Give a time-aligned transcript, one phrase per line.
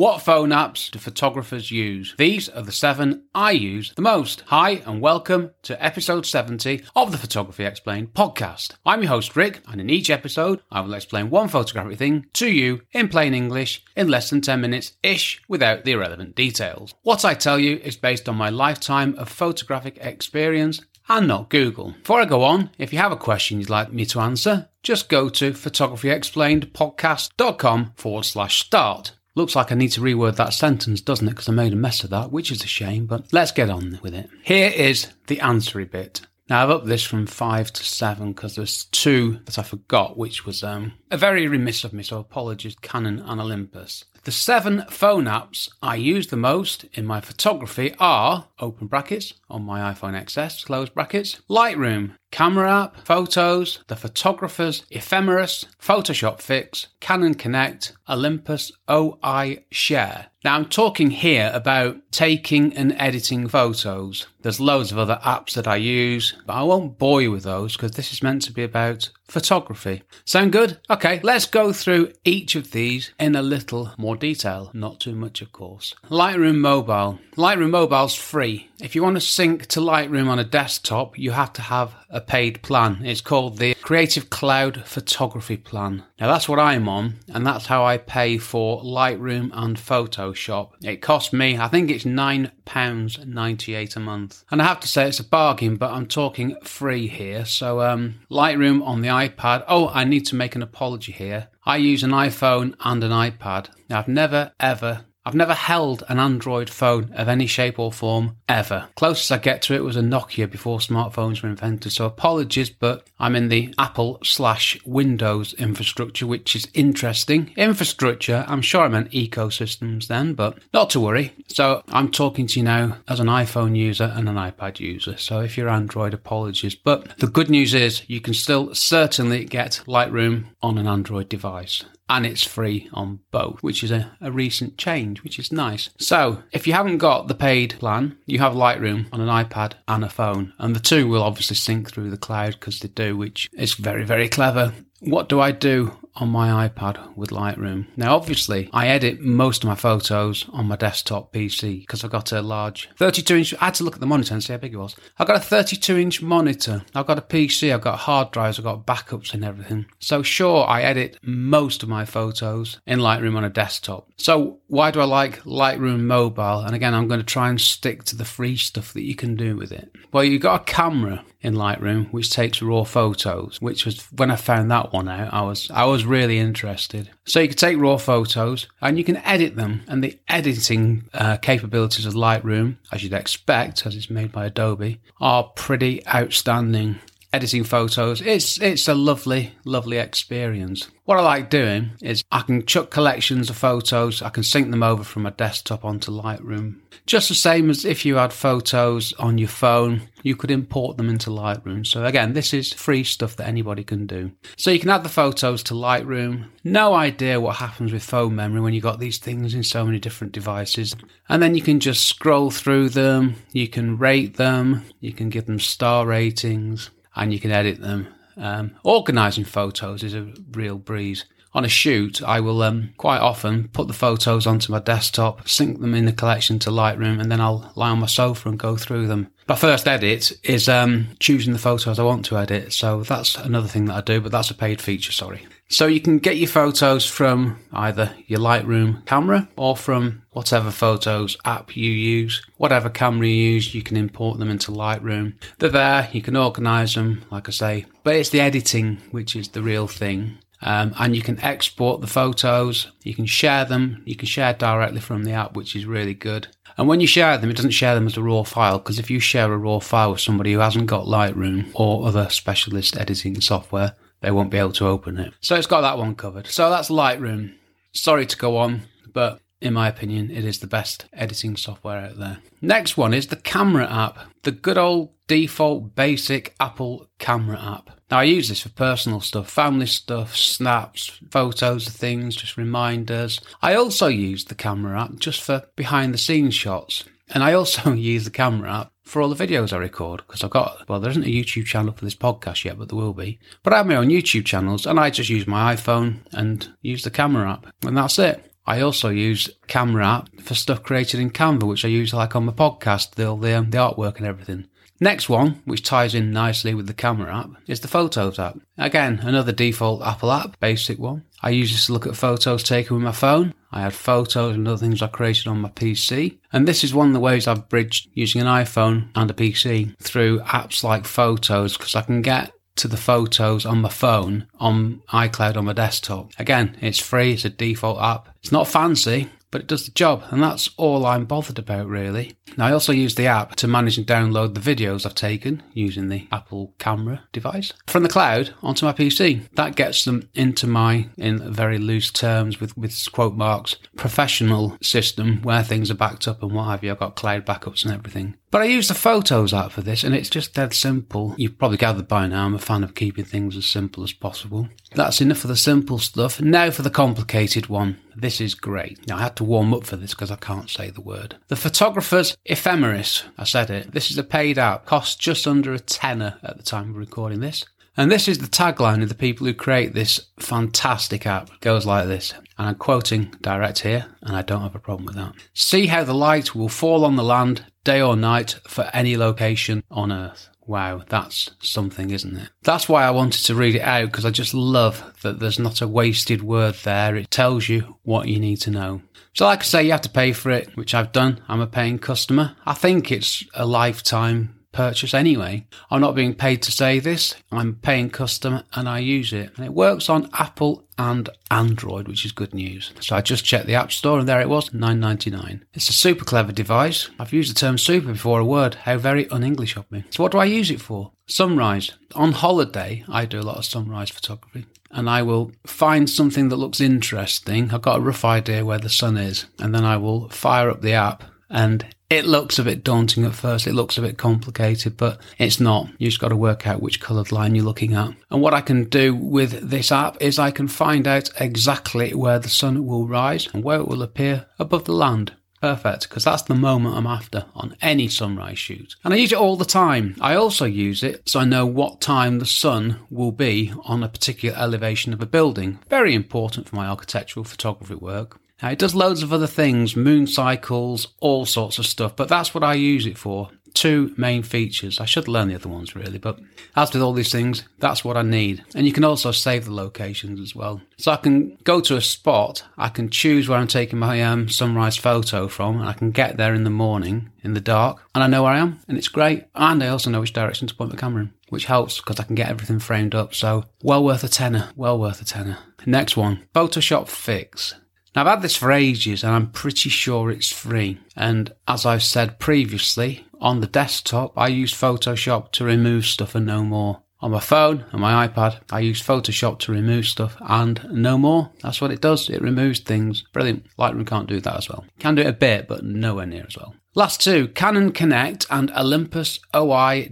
[0.00, 2.14] What phone apps do photographers use?
[2.16, 4.42] These are the seven I use the most.
[4.46, 8.76] Hi, and welcome to episode 70 of the Photography Explained podcast.
[8.86, 12.50] I'm your host, Rick, and in each episode, I will explain one photographic thing to
[12.50, 16.94] you in plain English in less than 10 minutes ish without the irrelevant details.
[17.02, 20.80] What I tell you is based on my lifetime of photographic experience
[21.10, 21.90] and not Google.
[21.90, 25.10] Before I go on, if you have a question you'd like me to answer, just
[25.10, 29.12] go to photographyexplainedpodcast.com forward slash start.
[29.34, 31.30] Looks like I need to reword that sentence, doesn't it?
[31.30, 34.00] Because I made a mess of that, which is a shame, but let's get on
[34.02, 34.28] with it.
[34.42, 36.22] Here is the answery bit.
[36.48, 40.44] Now I've upped this from five to seven because there's two that I forgot, which
[40.44, 44.04] was um, a very remiss of me, so apologies, Canon and Olympus.
[44.24, 49.62] The seven phone apps I use the most in my photography are open brackets on
[49.62, 57.34] my iPhone XS, close brackets, Lightroom, Camera app, Photos, the Photographer's Ephemeris, Photoshop Fix, Canon
[57.34, 60.26] Connect, Olympus OI Share.
[60.44, 64.26] Now I'm talking here about taking and editing photos.
[64.40, 67.76] There's loads of other apps that I use, but I won't bore you with those
[67.76, 70.02] because this is meant to be about photography.
[70.24, 70.78] Sound good?
[70.90, 74.70] Okay, let's go through each of these in a little more detail.
[74.74, 75.94] Not too much, of course.
[76.10, 77.18] Lightroom Mobile.
[77.36, 78.68] Lightroom Mobile's free.
[78.80, 82.20] If you want to sync to Lightroom on a desktop, you have to have a
[82.20, 82.98] paid plan.
[83.04, 86.04] It's called the Creative Cloud Photography Plan.
[86.20, 90.74] Now that's what I'm on, and that's how I pay for Lightroom and Photoshop.
[90.80, 94.44] It costs me, I think it's £9.98 a month.
[94.48, 97.44] And I have to say it's a bargain, but I'm talking free here.
[97.44, 99.64] So um, Lightroom on the iPad.
[99.66, 101.48] Oh, I need to make an apology here.
[101.66, 103.70] I use an iPhone and an iPad.
[103.88, 108.36] Now, I've never ever I've never held an Android phone of any shape or form
[108.48, 108.88] ever.
[108.96, 111.92] Closest I get to it was a Nokia before smartphones were invented.
[111.92, 117.52] So apologies, but I'm in the Apple slash Windows infrastructure, which is interesting.
[117.56, 121.34] Infrastructure, I'm sure I meant ecosystems then, but not to worry.
[121.48, 125.18] So I'm talking to you now as an iPhone user and an iPad user.
[125.18, 126.74] So if you're Android, apologies.
[126.74, 131.84] But the good news is you can still certainly get Lightroom on an Android device
[132.10, 135.90] and it's free on both, which is a, a, recent change, which is nice.
[135.96, 140.04] So, if you haven't got the paid plan, you have Lightroom on an iPad and
[140.04, 143.48] a phone, and the two will obviously sync through the cloud because they do, which
[143.52, 144.74] is very, very clever.
[144.98, 147.86] What do I do on my iPad with Lightroom.
[147.96, 152.32] Now, obviously, I edit most of my photos on my desktop PC because I've got
[152.32, 153.54] a large 32 inch.
[153.60, 154.96] I had to look at the monitor and see how big it was.
[155.18, 156.84] I've got a 32 inch monitor.
[156.94, 157.72] I've got a PC.
[157.72, 158.58] I've got hard drives.
[158.58, 159.86] I've got backups and everything.
[159.98, 164.08] So, sure, I edit most of my photos in Lightroom on a desktop.
[164.16, 166.60] So, why do I like Lightroom Mobile?
[166.60, 169.36] And again, I'm going to try and stick to the free stuff that you can
[169.36, 169.90] do with it.
[170.12, 174.36] Well, you've got a camera in Lightroom which takes raw photos, which was when I
[174.36, 177.10] found that one out, I was I was really interested.
[177.26, 181.36] So you can take raw photos and you can edit them, and the editing uh,
[181.36, 186.98] capabilities of Lightroom, as you'd expect, as it's made by Adobe, are pretty outstanding
[187.32, 188.20] editing photos.
[188.20, 190.90] It's it's a lovely, lovely experience.
[191.04, 194.82] What I like doing is I can chuck collections of photos, I can sync them
[194.82, 196.76] over from my desktop onto Lightroom.
[197.06, 201.08] Just the same as if you had photos on your phone, you could import them
[201.08, 201.84] into Lightroom.
[201.84, 204.30] So again, this is free stuff that anybody can do.
[204.56, 206.46] So you can add the photos to Lightroom.
[206.62, 209.98] No idea what happens with phone memory when you got these things in so many
[209.98, 210.94] different devices.
[211.28, 215.46] And then you can just scroll through them, you can rate them, you can give
[215.46, 218.08] them star ratings and you can edit them.
[218.36, 221.24] Um, organizing photos is a real breeze.
[221.52, 225.80] On a shoot, I will um, quite often put the photos onto my desktop, sync
[225.80, 228.76] them in the collection to Lightroom, and then I'll lie on my sofa and go
[228.76, 229.28] through them.
[229.50, 233.66] My first edit is um, choosing the photos I want to edit, so that's another
[233.66, 235.44] thing that I do, but that's a paid feature, sorry.
[235.66, 241.36] So you can get your photos from either your Lightroom camera or from whatever photos
[241.44, 242.46] app you use.
[242.58, 245.34] Whatever camera you use, you can import them into Lightroom.
[245.58, 247.86] They're there, you can organize them, like I say.
[248.04, 250.38] But it's the editing which is the real thing.
[250.62, 255.00] Um, and you can export the photos, you can share them, you can share directly
[255.00, 256.48] from the app, which is really good.
[256.76, 259.10] And when you share them, it doesn't share them as a raw file because if
[259.10, 263.40] you share a raw file with somebody who hasn't got Lightroom or other specialist editing
[263.40, 265.32] software, they won't be able to open it.
[265.40, 266.46] So it's got that one covered.
[266.46, 267.54] So that's Lightroom.
[267.92, 268.82] Sorry to go on,
[269.12, 272.38] but in my opinion, it is the best editing software out there.
[272.60, 277.90] Next one is the camera app, the good old default basic Apple camera app.
[278.10, 283.40] Now, I use this for personal stuff, family stuff, snaps, photos of things, just reminders.
[283.62, 287.04] I also use the camera app just for behind the scenes shots.
[287.28, 290.50] And I also use the camera app for all the videos I record because I've
[290.50, 293.38] got, well, there isn't a YouTube channel for this podcast yet, but there will be.
[293.62, 297.04] But I have my own YouTube channels and I just use my iPhone and use
[297.04, 298.49] the camera app and that's it.
[298.70, 302.44] I also use camera app for stuff created in Canva, which I use like on
[302.44, 304.68] my podcast, the, the, um, the artwork and everything.
[305.00, 308.60] Next one, which ties in nicely with the camera app, is the Photos app.
[308.78, 311.24] Again, another default Apple app, basic one.
[311.42, 313.54] I use this to look at photos taken with my phone.
[313.72, 316.38] I had photos and other things I created on my PC.
[316.52, 319.98] And this is one of the ways I've bridged using an iPhone and a PC
[319.98, 325.02] through apps like Photos because I can get to the photos on my phone on
[325.12, 326.32] iCloud on my desktop.
[326.38, 328.28] Again, it's free, it's a default app.
[328.40, 332.36] It's not fancy, but it does the job, and that's all I'm bothered about really.
[332.56, 336.08] Now, I also use the app to manage and download the videos I've taken using
[336.08, 339.48] the Apple camera device from the cloud onto my PC.
[339.54, 345.42] That gets them into my, in very loose terms with, with quote marks, professional system
[345.42, 346.92] where things are backed up and what have you.
[346.92, 348.36] I've got cloud backups and everything.
[348.50, 351.34] But I use the Photos app for this, and it's just dead simple.
[351.38, 354.68] You've probably gathered by now I'm a fan of keeping things as simple as possible.
[354.96, 356.40] That's enough for the simple stuff.
[356.40, 357.98] Now for the complicated one.
[358.16, 359.06] This is great.
[359.06, 361.36] Now I had to warm up for this because I can't say the word.
[361.46, 363.22] The photographer's ephemeris.
[363.38, 363.92] I said it.
[363.92, 364.84] This is a paid app.
[364.84, 367.64] Costs just under a tenner at the time of recording this.
[367.96, 371.50] And this is the tagline of the people who create this fantastic app.
[371.50, 375.06] It goes like this, and I'm quoting direct here, and I don't have a problem
[375.06, 375.34] with that.
[375.54, 379.82] See how the light will fall on the land, day or night, for any location
[379.90, 380.48] on Earth.
[380.66, 382.48] Wow, that's something, isn't it?
[382.62, 385.80] That's why I wanted to read it out because I just love that there's not
[385.80, 387.16] a wasted word there.
[387.16, 389.02] It tells you what you need to know.
[389.34, 391.42] So, like I say, you have to pay for it, which I've done.
[391.48, 392.54] I'm a paying customer.
[392.66, 395.66] I think it's a lifetime purchase anyway.
[395.90, 397.34] I'm not being paid to say this.
[397.50, 399.52] I'm paying customer and I use it.
[399.56, 402.92] And it works on Apple and Android, which is good news.
[403.00, 405.62] So I just checked the App Store and there it was, 9.99.
[405.74, 407.08] It's a super clever device.
[407.18, 408.74] I've used the term super before a word.
[408.74, 410.04] How very un-English of me.
[410.10, 411.12] So what do I use it for?
[411.26, 411.92] Sunrise.
[412.14, 416.56] On holiday, I do a lot of sunrise photography and I will find something that
[416.56, 417.72] looks interesting.
[417.72, 420.80] I've got a rough idea where the sun is, and then I will fire up
[420.80, 423.68] the app and it looks a bit daunting at first.
[423.68, 425.88] It looks a bit complicated, but it's not.
[425.98, 428.12] You just got to work out which coloured line you're looking at.
[428.30, 432.40] And what I can do with this app is I can find out exactly where
[432.40, 435.34] the sun will rise and where it will appear above the land.
[435.60, 438.96] Perfect, because that's the moment I'm after on any sunrise shoot.
[439.04, 440.16] And I use it all the time.
[440.18, 444.08] I also use it so I know what time the sun will be on a
[444.08, 445.78] particular elevation of a building.
[445.90, 448.40] Very important for my architectural photography work.
[448.62, 452.54] Now, it does loads of other things, moon cycles, all sorts of stuff, but that's
[452.54, 453.50] what I use it for.
[453.72, 454.98] Two main features.
[454.98, 456.40] I should learn the other ones really, but
[456.74, 458.64] as with all these things, that's what I need.
[458.74, 460.82] And you can also save the locations as well.
[460.98, 464.48] So I can go to a spot, I can choose where I'm taking my um,
[464.48, 468.24] sunrise photo from, and I can get there in the morning, in the dark, and
[468.24, 469.44] I know where I am, and it's great.
[469.54, 472.24] And I also know which direction to point the camera in, which helps because I
[472.24, 473.34] can get everything framed up.
[473.34, 475.58] So well worth a tenner, well worth a tenner.
[475.86, 477.74] Next one, Photoshop Fix.
[478.14, 481.00] Now, I've had this for ages and I'm pretty sure it's free.
[481.16, 486.46] And as I've said previously, on the desktop, I use Photoshop to remove stuff and
[486.46, 487.02] no more.
[487.22, 491.50] On my phone and my iPad, I use Photoshop to remove stuff and no more.
[491.62, 492.30] That's what it does.
[492.30, 493.24] It removes things.
[493.32, 493.66] Brilliant.
[493.78, 494.84] Lightroom can't do that as well.
[494.98, 496.74] Can do it a bit, but nowhere near as well.
[496.94, 500.10] Last two, Canon Connect and Olympus OI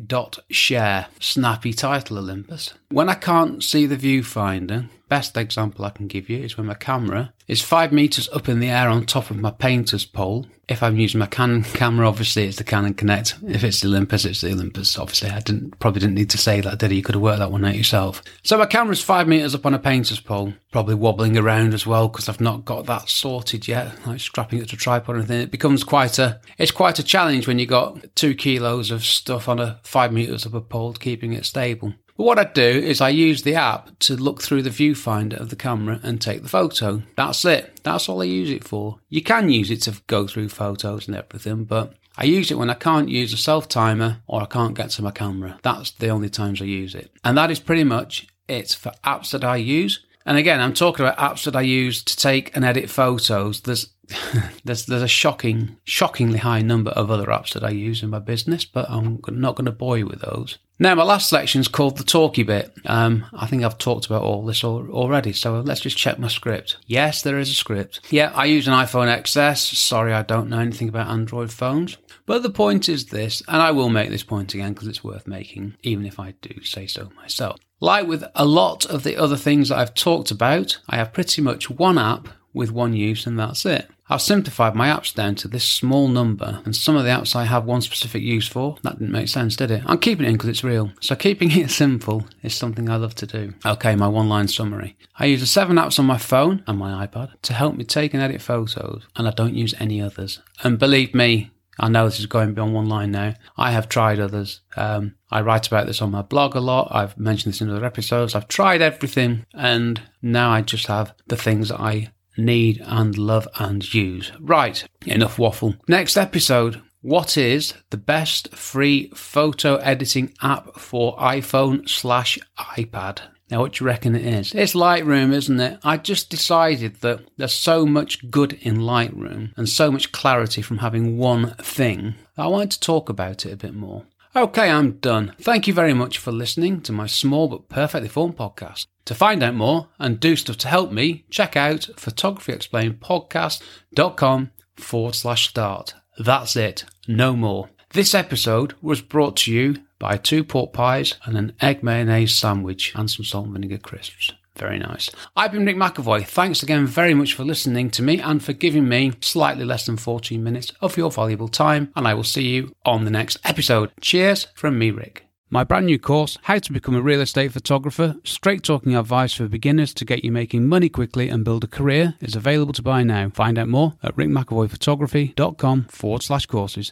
[0.51, 1.07] Share.
[1.19, 2.75] Snappy title, Olympus.
[2.91, 6.75] When I can't see the viewfinder, best example I can give you is when my
[6.75, 10.47] camera is five meters up in the air on top of my painter's pole.
[10.69, 13.37] If I'm using my Canon camera, obviously it's the Canon Connect.
[13.47, 14.99] If it's the Olympus, it's the Olympus.
[14.99, 16.95] Obviously, I didn't probably didn't need to say that, did I?
[16.95, 18.23] You could have worked that one out yourself.
[18.43, 22.09] So my camera's five meters up on a painter's pole, probably wobbling around as well
[22.09, 25.41] because I've not got that sorted yet, like strapping it to a tripod or anything.
[25.41, 29.49] It becomes quite a it's quite a challenge when you've got two kilos of stuff
[29.49, 31.95] on a five meters up a pole, keeping it stable.
[32.19, 35.51] But what I do is I use the app to look through the viewfinder of
[35.51, 37.05] the camera and take the photo.
[37.17, 37.81] That's it.
[37.85, 38.99] That's all I use it for.
[39.09, 42.71] You can use it to go through photos and everything, but I use it when
[42.71, 45.61] I can't use a self timer or I can't get to my camera.
[45.63, 47.13] That's the only times I use it.
[47.23, 50.05] And that is pretty much it for apps that I use.
[50.27, 53.61] And again, I'm talking about apps that I use to take and edit photos.
[53.61, 53.91] There's
[54.65, 58.19] there's there's a shocking, shockingly high number of other apps that I use in my
[58.19, 60.59] business, but I'm not going to bore you with those.
[60.81, 62.73] Now, my last section is called the talky bit.
[62.87, 66.77] Um, I think I've talked about all this already, so let's just check my script.
[66.87, 68.01] Yes, there is a script.
[68.11, 69.75] Yeah, I use an iPhone XS.
[69.75, 71.99] Sorry, I don't know anything about Android phones.
[72.27, 75.27] But the point is this, and I will make this point again because it's worth
[75.27, 77.59] making, even if I do say so myself.
[77.81, 81.43] Like with a lot of the other things that I've talked about, I have pretty
[81.43, 83.89] much one app with one use and that's it.
[84.11, 87.45] I've simplified my apps down to this small number, and some of the apps I
[87.45, 88.77] have one specific use for.
[88.83, 89.83] That didn't make sense, did it?
[89.87, 90.93] I'm keeping it in because it's real.
[91.01, 93.55] So keeping it simple is something I love to do.
[93.67, 94.97] Okay, my one line summary.
[95.19, 98.23] I use seven apps on my phone and my iPad to help me take and
[98.23, 100.41] edit photos, and I don't use any others.
[100.63, 101.51] And believe me,
[101.81, 103.35] I know this is going beyond one line now.
[103.57, 104.61] I have tried others.
[104.77, 106.89] Um, I write about this on my blog a lot.
[106.91, 108.35] I've mentioned this in other episodes.
[108.35, 113.47] I've tried everything, and now I just have the things that I need and love
[113.59, 114.33] and use.
[114.41, 115.75] Right, enough waffle.
[115.87, 116.81] Next episode.
[117.01, 123.21] What is the best free photo editing app for iPhone slash iPad?
[123.51, 124.53] Now, what do you reckon it is?
[124.53, 125.79] It's Lightroom, isn't it?
[125.83, 130.79] I just decided that there's so much good in Lightroom and so much clarity from
[130.79, 134.05] having one thing I wanted to talk about it a bit more.
[134.39, 135.35] Okay, I'm done.
[135.41, 138.87] Thank you very much for listening to my small but perfectly formed podcast.
[139.07, 145.49] To find out more and do stuff to help me, check out photographyexplainedpodcast.com forward slash
[145.49, 145.95] start.
[146.21, 146.85] That's it.
[147.09, 147.71] No more.
[147.91, 152.93] This episode was brought to you by two pork pies and an egg mayonnaise sandwich
[152.95, 154.31] and some salt and vinegar crisps.
[154.59, 155.09] Very nice.
[155.37, 156.27] I've been Rick McAvoy.
[156.27, 159.97] Thanks again very much for listening to me and for giving me slightly less than
[159.97, 161.93] 14 minutes of your valuable time.
[161.95, 163.93] And I will see you on the next episode.
[164.01, 165.29] Cheers from me, Rick.
[165.51, 169.49] My brand new course, How to Become a Real Estate Photographer, straight talking advice for
[169.49, 173.03] beginners to get you making money quickly and build a career, is available to buy
[173.03, 173.31] now.
[173.31, 176.87] Find out more at rickmcavoyphotography.com forward slash courses.